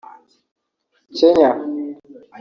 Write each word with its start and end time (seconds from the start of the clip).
Kenya 1.19 1.49